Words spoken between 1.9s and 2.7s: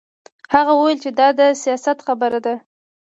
خبره ده